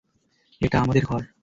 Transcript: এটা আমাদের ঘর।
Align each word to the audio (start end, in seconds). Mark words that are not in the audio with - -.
এটা 0.61 0.77
আমাদের 0.79 1.03
ঘর। 1.05 1.21